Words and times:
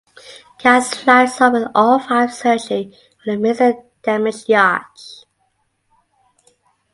Kaz 0.59 0.95
flies 0.95 1.39
off 1.39 1.53
with 1.53 1.67
all 1.75 1.99
five 1.99 2.33
searching 2.33 2.91
for 3.23 3.33
the 3.33 3.37
missing 3.37 3.83
damaged 4.01 4.49
yacht. 4.49 4.99